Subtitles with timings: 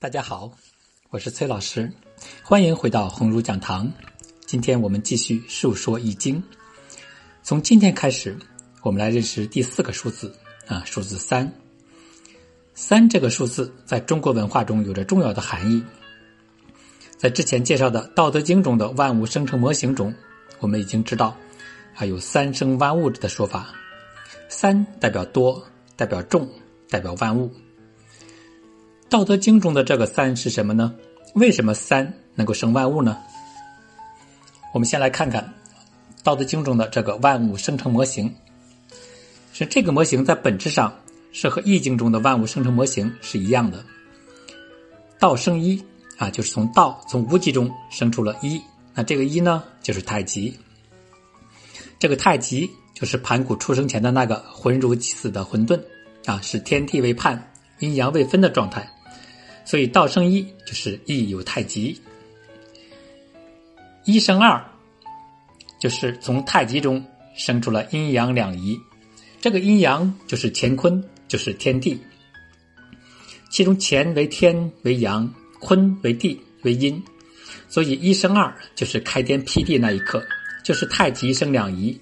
[0.00, 0.48] 大家好，
[1.10, 1.92] 我是崔老师，
[2.44, 3.92] 欢迎回到鸿儒讲堂。
[4.46, 6.40] 今天我们继续述说《易经》，
[7.42, 8.38] 从今天开始，
[8.82, 10.32] 我们来认识第四个数字
[10.68, 11.52] 啊，数字三。
[12.74, 15.82] 三这个数字在中国文化中有着重要的含义。
[17.16, 20.14] 在之前介绍的《道德经》中的万物生成模型中，
[20.60, 21.36] 我们已经知道，
[21.92, 23.74] 还有“三生万物”的说法。
[24.48, 25.60] 三代表多，
[25.96, 26.48] 代表众，
[26.88, 27.48] 代表万物。
[29.10, 30.94] 《道德经》中的这个“三”是什么呢？
[31.34, 33.18] 为什么三能够生万物呢？
[34.74, 35.42] 我们先来看看
[36.22, 38.34] 《道德经》中的这个万物生成模型。
[39.54, 40.94] 是这个模型在本质上
[41.32, 43.82] 是和《易经》中的万物生成模型是一样的。
[45.18, 45.82] 道生一
[46.18, 48.60] 啊，就是从道从无极中生出了一。
[48.94, 50.54] 那这个一呢，就是太极。
[51.98, 55.80] 这个太极就是盘古出生前的那个浑如其死的混沌
[56.26, 58.86] 啊，是天地未判、阴阳未分的状态。
[59.68, 61.94] 所以道生一，就是一有太极；
[64.06, 64.64] 一生二，
[65.78, 67.04] 就是从太极中
[67.36, 68.74] 生出了阴阳两仪。
[69.42, 72.00] 这个阴阳就是乾坤，就是天地。
[73.50, 77.04] 其中乾为天为阳，坤为地为阴。
[77.68, 80.24] 所以一生二，就是开天辟地那一刻，
[80.64, 82.00] 就是太极生两仪。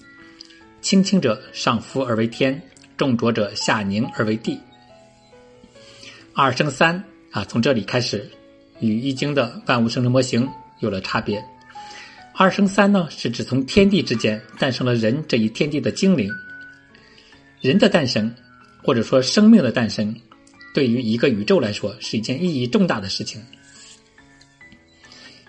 [0.82, 2.62] 轻轻者上浮而为天，
[2.96, 4.56] 重浊者下凝而为地。
[6.32, 7.02] 二生三。
[7.36, 8.26] 啊，从这里开始，
[8.80, 10.48] 与《易经》的万物生成模型
[10.78, 11.38] 有了差别。
[12.32, 16.32] 二生三呢，是指从天地之间诞生了人这一天地的精灵。
[17.60, 18.34] 人的诞生，
[18.82, 20.18] 或者说生命的诞生，
[20.72, 23.44] 对于一个宇宙来说是一件意义重大的事情。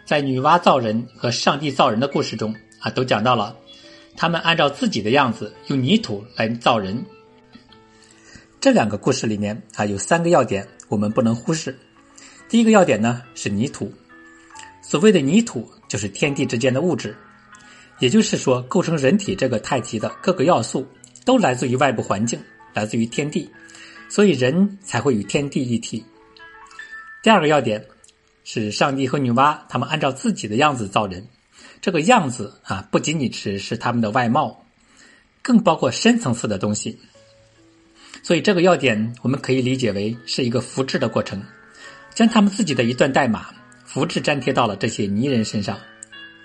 [0.04, 3.56] 在女娲造人和上帝造人的故事中啊，都讲到了，
[4.18, 7.02] 他们按照自己的样子用泥土来造人。
[8.60, 10.68] 这两个故事里面啊，有三个要点。
[10.88, 11.78] 我们不能忽视。
[12.50, 13.94] 第一个要点呢是泥土。
[14.82, 17.14] 所谓的泥土，就是天地之间的物质，
[18.00, 20.88] 也就是说，构成人体这个太极的各个要素，
[21.26, 22.40] 都来自于外部环境，
[22.74, 23.50] 来自于天地，
[24.08, 26.06] 所以人才会与天地一体。
[27.22, 27.86] 第二个要点
[28.46, 31.28] 是上帝和女娲他们按照自己的样子造人，
[31.82, 34.64] 这个样子啊，不仅仅只是他们的外貌，
[35.42, 36.98] 更包括深层次的东西。
[38.28, 41.42] 所以这个要点，我们可以理解为是一个复制的过程，
[42.14, 43.52] 将他们自己的一段代码
[43.86, 45.80] 复制粘贴到了这些泥人身上，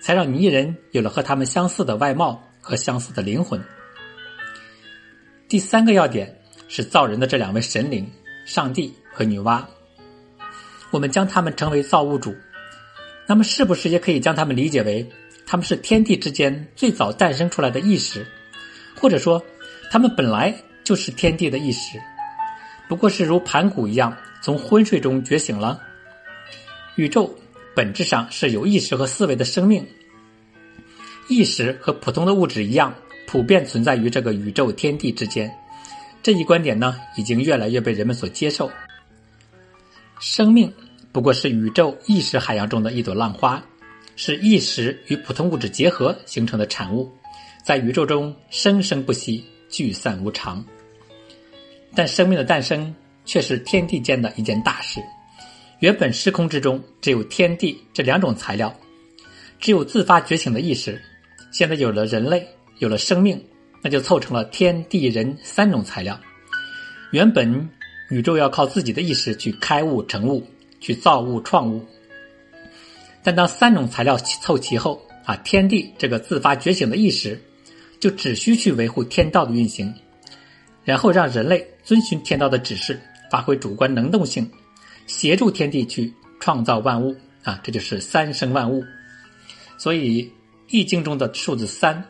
[0.00, 3.60] 才让泥人有了和他们相似的外貌和相似的灵魂。
[5.48, 6.32] 第三个要点
[6.68, 8.08] 是造人的这两位神灵，
[8.46, 9.64] 上帝和女娲，
[10.92, 12.32] 我们将他们称为造物主，
[13.26, 15.04] 那么是不是也可以将他们理解为
[15.44, 18.24] 他们是天地之间最早诞生出来的意识，
[19.00, 19.44] 或者说
[19.90, 20.54] 他们本来？
[20.84, 22.00] 就是天地的意识，
[22.88, 25.80] 不过是如盘古一样从昏睡中觉醒了。
[26.96, 27.32] 宇宙
[27.74, 29.86] 本质上是有意识和思维的生命，
[31.28, 32.94] 意识和普通的物质一样，
[33.26, 35.50] 普遍存在于这个宇宙天地之间。
[36.22, 38.70] 这一观点呢，已经越来越被人们所接受。
[40.20, 40.72] 生命
[41.10, 43.62] 不过是宇宙意识海洋中的一朵浪花，
[44.16, 47.10] 是意识与普通物质结合形成的产物，
[47.64, 49.44] 在宇宙中生生不息。
[49.72, 50.64] 聚散无常，
[51.96, 52.94] 但生命的诞生
[53.24, 55.02] 却是天地间的一件大事。
[55.80, 58.72] 原本时空之中只有天地这两种材料，
[59.58, 61.02] 只有自发觉醒的意识。
[61.50, 62.46] 现在有了人类，
[62.78, 63.42] 有了生命，
[63.82, 66.20] 那就凑成了天地人三种材料。
[67.10, 67.68] 原本
[68.10, 70.46] 宇宙要靠自己的意识去开悟成物，
[70.80, 71.84] 去造物创物。
[73.22, 77.40] 但当三种材料凑齐后，啊，天地这个自发觉醒的意识。
[78.02, 79.94] 就只需去维护天道的运行，
[80.82, 84.50] 然后让人类遵循天道的指示，发挥主观能动性，
[85.06, 87.14] 协助天地去创造万物
[87.44, 87.60] 啊！
[87.62, 88.82] 这就是三生万物。
[89.78, 90.24] 所以
[90.68, 92.02] 《易经》中的数字三，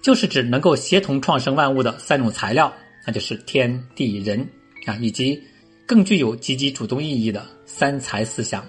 [0.00, 2.72] 就是指能够协同创生万物的三种材料，
[3.04, 4.48] 那就是天地人
[4.86, 5.42] 啊，以及
[5.84, 8.64] 更具有积极主动意义的三才思想。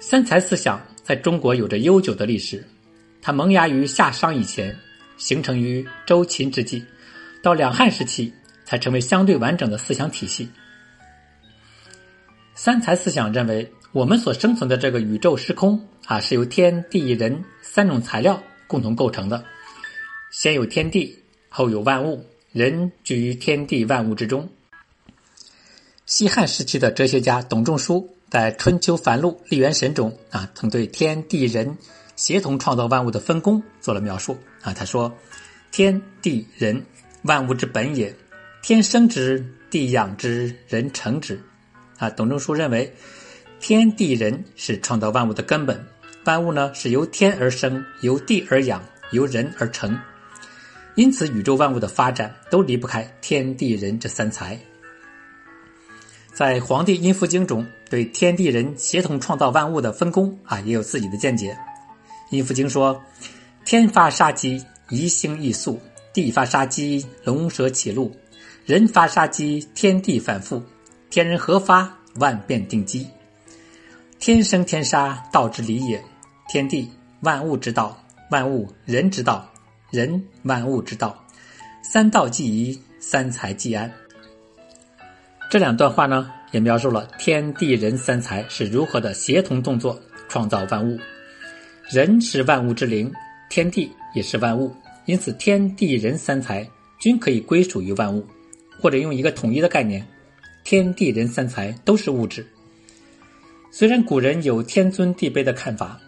[0.00, 2.62] 三才思想在中国有着悠久的历史。
[3.22, 4.76] 它萌芽于夏商以前，
[5.16, 6.84] 形成于周秦之际，
[7.40, 8.34] 到两汉时期
[8.64, 10.50] 才成为相对完整的思想体系。
[12.56, 19.44] 三才思想认为，我们所生存的这个宇宙时空啊，是由天地人三种材料共同构成的。
[20.32, 21.16] 先有天地，
[21.48, 24.48] 后有万物，人居于天地万物之中。
[26.06, 31.78] 西汉时期的哲学家董仲舒在《春秋繁露·立元神》中啊，曾对天地人。
[32.16, 35.12] 协同创造万物的分工做了描述啊，他说
[35.72, 36.84] ：“天地人，
[37.22, 38.14] 万物之本也。
[38.62, 41.40] 天生之，地养之，人成之。”
[41.98, 42.92] 啊，董仲舒认为，
[43.60, 45.84] 天地人是创造万物的根本，
[46.24, 48.82] 万物呢是由天而生，由地而养，
[49.12, 49.98] 由人而成，
[50.94, 54.58] 因此宇宙万物的发展都离不开天地人这三才。
[56.32, 61.56] 在《黄帝阴符经》中，对天地人协同创造万物的分工啊，也有自己的见解。
[62.32, 62.98] 阴符经说
[63.62, 65.78] ：“天发杀机，移星易速；
[66.14, 68.10] 地发杀机，龙蛇起路。”
[68.64, 70.62] 人发杀机，天地反复，
[71.10, 73.06] 天人合发，万变定机。
[74.18, 76.02] 天生天杀，道之理也。
[76.48, 76.90] 天地
[77.20, 79.46] 万物之道，万物人之道，
[79.90, 81.22] 人万物之道。
[81.82, 83.92] 三道既宜，三才既安。
[85.50, 90.00] 这两段话呢，也描述了天地人三才是如何的协同动作，
[90.30, 90.98] 创造万物。
[91.92, 93.12] 人是万物之灵，
[93.50, 94.74] 天地也是万物，
[95.04, 96.66] 因此天地人三才
[96.98, 98.26] 均可以归属于万物。
[98.80, 100.02] 或者用一个统一的概念，
[100.64, 102.46] 天地人三才都是物质。
[103.70, 106.00] 虽然古人有天尊地卑的看法，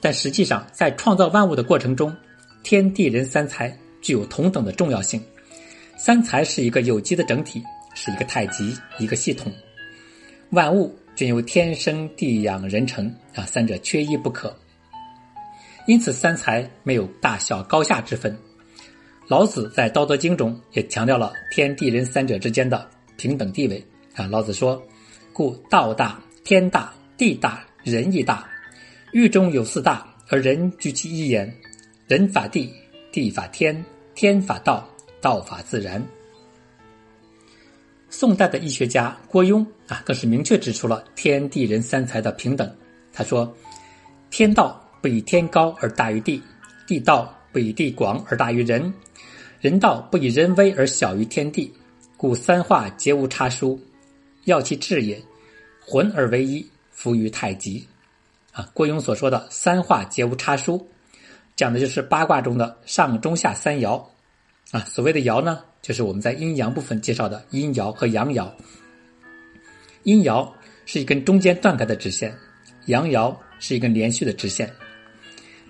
[0.00, 2.14] 但实际上在创造万物的过程中，
[2.62, 5.20] 天地人三才具有同等的重要性。
[5.98, 7.60] 三才是一个有机的整体，
[7.94, 9.52] 是一个太极，一个系统。
[10.50, 14.56] 万物均由天生地养人成啊，三者缺一不可。
[15.86, 18.36] 因此，三才没有大小高下之分。
[19.28, 23.84] 老子在《道德经》中也强调了天地人三者之间的平等地位
[24.14, 24.26] 啊。
[24.26, 24.82] 老子说
[25.32, 28.48] ：“故道大，天大，地大，人亦大。
[29.12, 31.52] 域中有四大，而人居其一焉。
[32.08, 32.72] 人法地，
[33.10, 33.84] 地法天，
[34.14, 34.86] 天法道，
[35.20, 36.02] 道法自然。”
[38.10, 42.70] 宋代的医学家郭庸啊，更是明确指出了天地人三才的平等。
[43.12, 43.52] 他说
[44.30, 46.40] ：“天道不以天高而大于地，
[46.86, 48.90] 地道不以地广而大于人。”
[49.60, 51.72] 人道不以人威而小于天地，
[52.16, 53.78] 故三化皆无差殊，
[54.44, 55.22] 要其治也。
[55.80, 57.86] 浑而为一，服于太极。
[58.50, 60.84] 啊，郭庸所说的三化皆无差殊，
[61.54, 64.04] 讲的就是八卦中的上中下三爻。
[64.72, 68.50] 啊，所谓的爻呢，就是我们在阴阳部分介绍的阴爻和阳爻。
[70.02, 70.50] 阴爻
[70.86, 72.36] 是一根中间断开的直线，
[72.86, 74.68] 阳爻是一根连续的直线。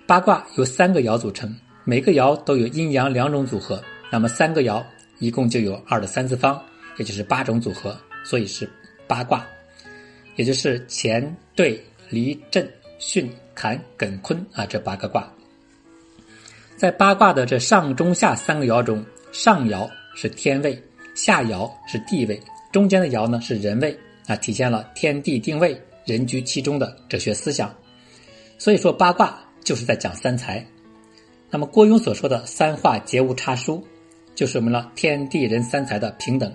[0.05, 1.53] 八卦由三个爻组成。
[1.85, 4.81] 每个爻都有阴阳两种组合，那么三个爻
[5.19, 6.57] 一共就有二的三次方，
[6.97, 8.69] 也就是八种组合，所以是
[9.05, 9.45] 八卦，
[10.37, 11.77] 也就是乾兑
[12.09, 12.65] 离震
[13.01, 15.29] 巽坎艮坤啊这八个卦。
[16.77, 19.03] 在八卦的这上中下三个爻中，
[19.33, 20.81] 上爻是天位，
[21.15, 22.41] 下爻是地位，
[22.71, 27.73] 中间的爻呢是人位啊，体现了天地定位、人居其中的哲学思想。
[28.57, 30.65] 所以说八卦就是在讲三才。
[31.49, 33.85] 那么郭庸所说的“三化皆无差殊”，
[34.35, 36.51] 就说明了天地人三才的平等。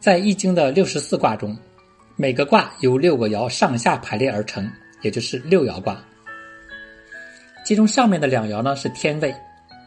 [0.00, 1.56] 在《易经》的六十四卦中，
[2.16, 4.70] 每个卦由六个爻上下排列而成，
[5.02, 6.02] 也就是六爻卦。
[7.64, 9.34] 其中上面的两爻呢是天位，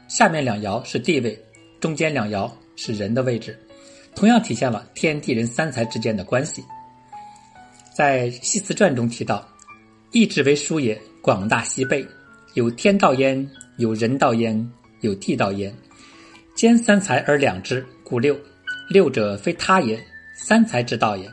[0.08, 1.38] 下面两爻是地位，
[1.80, 3.58] 中间两爻是人的位置，
[4.14, 6.64] 同样体现了天地人三才之间的关系。
[7.92, 9.48] 在《系辞传》中提到
[10.12, 12.06] ：“意志为书也，广大西备，
[12.54, 15.74] 有天道焉。”有人道焉，有地道焉，
[16.54, 18.38] 兼三才而两之，故六。
[18.90, 20.00] 六者非他也，
[20.36, 21.32] 三才之道也。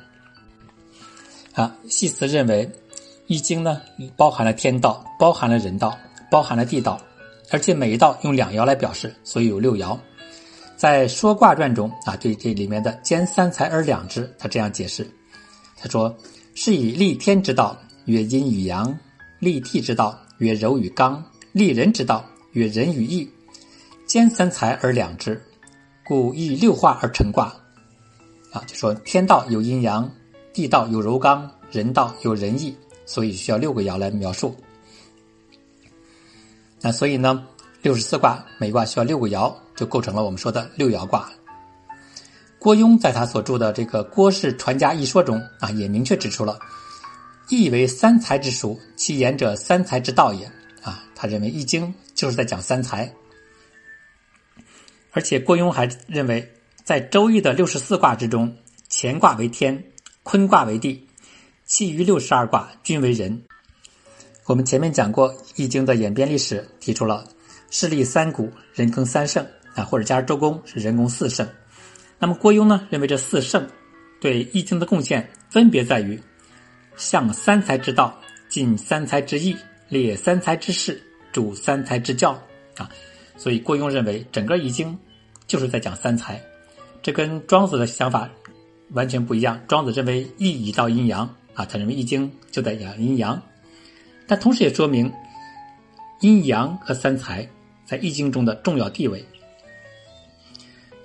[1.52, 2.64] 啊，系辞认为，
[3.26, 3.82] 《易经》呢
[4.16, 5.98] 包含了天道，包含了人道，
[6.30, 6.98] 包含了地道，
[7.50, 9.98] 而且每一道用两爻来表示，所以有六爻。
[10.76, 15.06] 在《说卦传》中啊，对这里面的兼三才而两之，他这样解释：
[15.76, 16.16] 他说，
[16.54, 17.76] 是以立天之道
[18.08, 18.98] 曰阴与阳，
[19.38, 21.22] 立地之道曰柔与刚，
[21.52, 22.24] 立人之道。
[22.52, 23.30] 曰仁与义，
[24.06, 25.40] 兼三才而两之，
[26.02, 27.54] 故以六化而成卦。
[28.50, 30.10] 啊，就说天道有阴阳，
[30.54, 32.74] 地道有柔刚，人道有仁义，
[33.04, 34.56] 所以需要六个爻来描述。
[36.80, 37.46] 那所以呢，
[37.82, 41.30] 六十四卦每卦需要六个爻，就构成了我们说的六爻卦。
[42.58, 46.58] 郭庸在他所著的这个《郭氏传家一说》中啊，也明确指出了
[47.48, 50.50] “易为三才之书，其言者三才之道也”。
[50.82, 53.12] 啊，他认为《易经》就是在讲三才，
[55.10, 56.48] 而且郭庸还认为，
[56.84, 58.56] 在《周易》的六十四卦之中，
[58.88, 59.82] 乾卦为天，
[60.22, 61.06] 坤卦为地，
[61.66, 63.42] 其余六十二卦均为人。
[64.46, 67.26] 我们前面讲过《易经》的演变历史，提出了
[67.70, 71.46] 势利三古，人耕三圣啊，或者加上周公是人工四圣。
[72.18, 73.68] 那么郭庸呢，认为这四圣
[74.20, 76.18] 对《易经》的贡献分别在于
[76.98, 78.14] 向三才之道，
[78.50, 79.56] 尽三才之义。
[79.90, 81.02] 列三才之事，
[81.32, 82.38] 主三才之教
[82.76, 82.90] 啊，
[83.38, 84.94] 所以郭庸认为整个易经
[85.46, 86.38] 就是在讲三才，
[87.00, 88.28] 这跟庄子的想法
[88.90, 89.58] 完全不一样。
[89.66, 91.22] 庄子认为易以道阴阳
[91.54, 93.40] 啊，他认为易经就在讲阴阳，
[94.26, 95.10] 但同时也说明
[96.20, 97.48] 阴阳和三才
[97.86, 99.24] 在易经中的重要地位。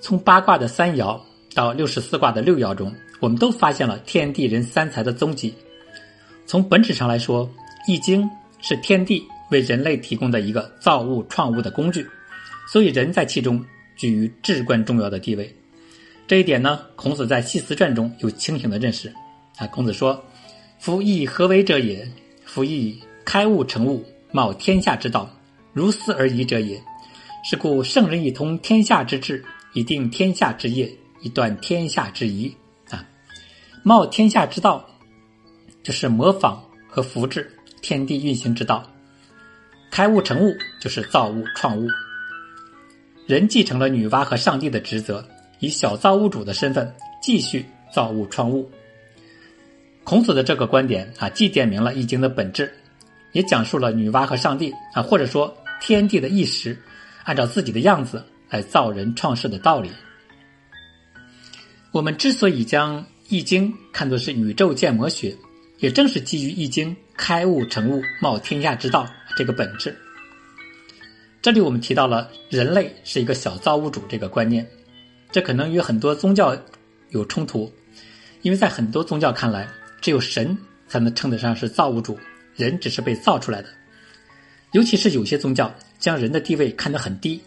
[0.02, 1.18] 从八卦的三爻
[1.56, 5.56] 到六十四卦的六爻中，我们都发现了天地人三才的踪迹。
[6.46, 7.50] 从本质上来说，
[7.88, 8.30] 易经
[8.62, 12.08] 是天地为人类提供的一个造物创物的工具，
[12.72, 13.64] 所以人在其中
[13.96, 15.54] 居于至关重要的地位。
[16.28, 19.14] 这一点呢，孔子在《系辞传》中有清醒的认识。
[19.58, 20.24] 啊，孔子说
[20.80, 22.08] ：“夫易何为者也？
[22.46, 25.30] 夫易开物成物，冒天下之道，
[25.74, 26.82] 如斯而已者也。
[27.44, 29.44] 是故圣人以通天下之治。”
[29.76, 30.88] 以定天下之业，
[31.22, 32.56] 以断天下之疑
[32.92, 33.04] 啊！
[33.82, 34.88] 冒天下之道，
[35.84, 38.82] 就是模仿和复制天地运行之道；
[39.92, 41.88] 开物成物，就是造物创物。
[43.28, 45.24] 人继承了女娲和上帝的职责，
[45.60, 48.70] 以小造物主的身份继续造物创物。
[50.04, 52.74] 孔子的这个观点啊，既点明了易经的本质，
[53.34, 56.78] 也讲述了女娲和上帝啊，或者说天地的意识，
[57.26, 58.24] 按照自己的样子。
[58.50, 59.90] 来造人创世的道理。
[61.92, 65.36] 我们之所以将《易经》看作是宇宙建模学，
[65.84, 69.94] 也正是基于《易经》开物成物、冒天下之道这个本质。
[71.42, 74.66] 这里我们提到了人类是一个小造物主这个观念，
[75.30, 76.58] 这可能与很多宗教
[77.10, 77.70] 有冲突，
[78.44, 79.68] 因为在很多宗教看来，
[80.00, 82.18] 只有神才能称得上是造物主，
[82.56, 83.68] 人只是被造出来的。
[84.72, 87.42] 尤其是有些宗教将人的地位看得很低。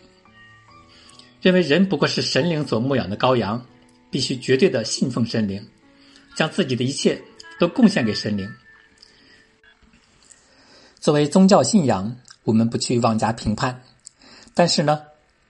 [1.41, 3.65] 认为人不过是神灵所牧养的羔羊，
[4.11, 5.67] 必须绝对的信奉神灵，
[6.35, 7.19] 将自己的一切
[7.59, 8.49] 都贡献给神灵。
[11.01, 13.81] 作为宗教信仰，我们不去妄加评判，
[14.55, 15.01] 但是呢，《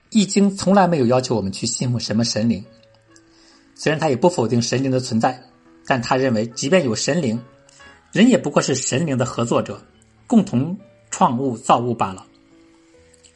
[0.09, 2.63] 易经》从来没有要求我们去信奉什么神灵。
[3.75, 5.41] 虽然他也不否定神灵的存在，
[5.85, 7.41] 但他认为，即便有神灵，
[8.11, 9.81] 人也不过是神灵的合作者，
[10.27, 10.77] 共同
[11.11, 12.25] 创物造物罢了。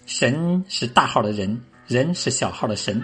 [0.06, 1.62] 神是大号的人。
[1.88, 3.04] 人是小号的神，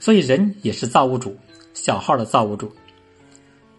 [0.00, 1.36] 所以人也是造物主，
[1.74, 2.74] 小号的造物主。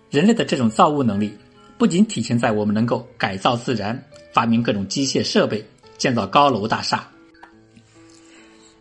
[0.09, 1.37] 人类的这种造物能力，
[1.77, 5.65] 不仅体现在我们能够改造自然、发明各种机械设备、
[5.97, 7.07] 建造高楼大厦，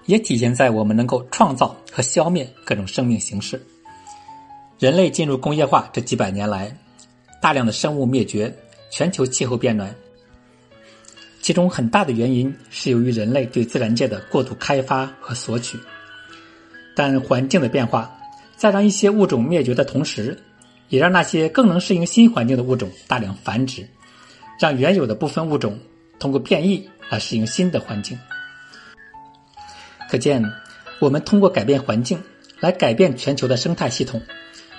[0.06, 3.60] 也体现在我们能够创造和消灭各种生命形式。
[4.78, 6.76] 人类进入工业化这几百年来，
[7.40, 8.54] 大量的生物灭绝，
[8.90, 9.94] 全球气候变暖。
[11.40, 15.78] 其中很大的原因是由于人类对自然界的过度开发和索取，
[16.96, 18.10] 但环境的变化
[18.56, 20.38] 在让一些物种灭绝的同时，
[20.88, 23.86] 也让那些更能适应新环境的物种大量繁殖，
[24.58, 25.78] 让原有的部分物种
[26.18, 28.18] 通过变异来适应新的环境。
[30.10, 30.44] 可见，
[30.98, 32.22] 我们通过改变环境
[32.60, 34.20] 来改变全球的生态系统，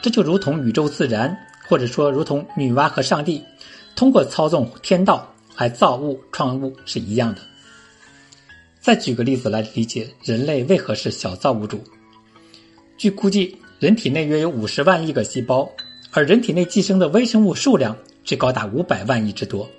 [0.01, 1.35] 这就如同宇宙自然，
[1.67, 3.43] 或者说如同女娲和上帝
[3.95, 5.31] 通过操纵天道。
[5.57, 7.39] 来造物创物是一样的。
[8.81, 11.81] 再举个例子来理解人类为何是小造物主。
[12.97, 15.71] 据估计，人体内约有五十万亿个细胞，
[16.15, 19.69] 而人体内寄生的微生物数量却高达五百万亿之多。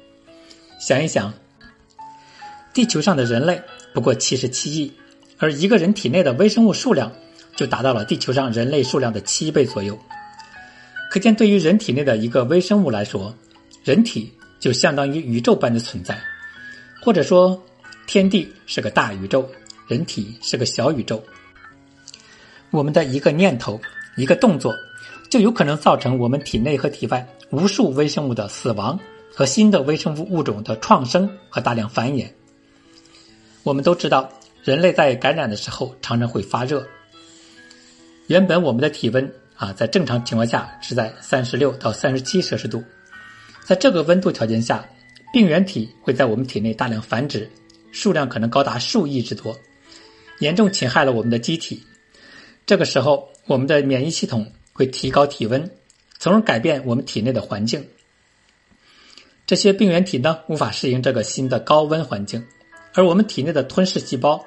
[0.78, 1.34] 想一想，
[2.72, 3.60] 地球上的人类
[3.92, 4.92] 不过七十七亿，
[5.38, 7.10] 而一个人体内的微生物数量
[7.56, 9.98] 就达到了地球上人类数量的七倍左右。
[11.10, 13.34] 可见，对于人体内的一个微生物来说，
[13.82, 14.32] 人体。
[14.58, 16.18] 就相当于宇宙般的存在，
[17.02, 17.62] 或者说，
[18.06, 19.46] 天地是个大宇宙，
[19.86, 21.22] 人体是个小宇宙。
[22.70, 23.78] 我们的一个念头、
[24.16, 24.74] 一个动作，
[25.36, 28.98] 就有可能造成我们体内和体外无数微生物的死亡
[29.30, 32.26] 和新的微生物物种的创生和大量繁衍。
[33.62, 34.32] 我们都知道，
[34.64, 36.86] 人类在感染的时候常常会发热。
[38.28, 42.82] 原本我们的体温啊，在正常情况下是在三十六到三十七摄氏度。
[43.62, 44.88] 在这个温度条件下，
[45.34, 47.46] 病原体会在我们体内大量繁殖，
[47.92, 49.54] 数量可能高达数亿之多，
[50.38, 51.82] 严重侵害了我们的机体。
[52.64, 55.70] 这个时候，我们的免疫系统会提高体温，
[56.18, 57.82] 从而改变我们体内的环境。
[59.46, 62.44] 这些病原体呢，无法适应这个新的高温环境，
[62.92, 64.44] 而我们体内的吞噬细胞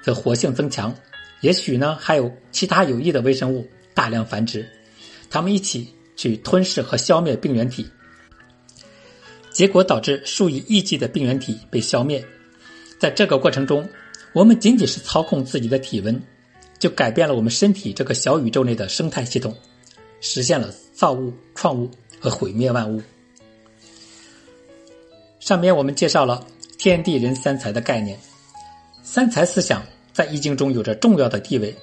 [0.00, 0.94] 则活性增强，
[1.40, 4.64] 也许呢，还有其他有益的微生物大量繁殖，
[5.28, 7.84] 它们一起去吞噬和消灭病原体。
[9.50, 12.24] 结果导致数以亿计的病原体被消灭，
[13.00, 13.88] 在这个过程中，
[14.32, 16.22] 我们仅仅是操控自己的体温，
[16.84, 19.56] 就改变了我们身体这个小宇宙内的生态系统，
[20.20, 21.88] 实现了造物创物
[22.20, 23.00] 和毁灭万物。
[25.40, 28.18] 上面我们介绍了天地人三才的概念，
[29.02, 31.74] 三才思想在易经中有着重要的地位，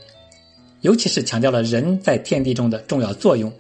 [0.81, 3.51] 尤其是强调了人在天地中的重要作用，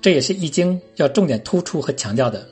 [0.00, 2.42] 这也是《易经》要重点突出和强调的，《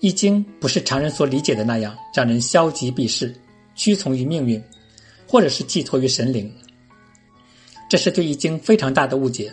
[0.00, 3.30] 易经》不是常人所理解的那样，让人消极避世、
[3.74, 4.58] 屈从于命运，
[5.26, 6.50] 或者是寄托于神灵。
[7.90, 9.48] 这是对《易经》非常大的误解。《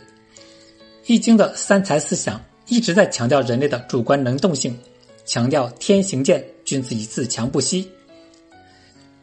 [1.08, 4.78] 易经》的三才思想一直在强调人类的主观能动性，
[5.26, 7.90] 强调天行健，君子以自强不息，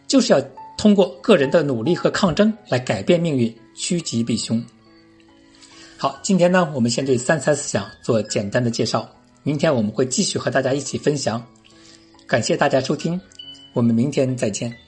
[0.09, 0.43] 就是要
[0.77, 4.61] 通过个人的努力和抗争来改变命运，趋吉避凶。
[5.97, 9.09] 好，今天呢，我们先对三才思想做简单的介绍。
[9.45, 11.41] 明天我们会继续和大家一起分享。
[12.27, 13.21] 感谢大家收听，
[13.75, 14.84] 我们明天再见。